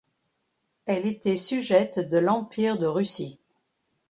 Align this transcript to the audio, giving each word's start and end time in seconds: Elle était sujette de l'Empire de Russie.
Elle 0.87 1.05
était 1.05 1.35
sujette 1.37 1.99
de 1.99 2.17
l'Empire 2.17 2.79
de 2.79 2.87
Russie. 2.87 3.37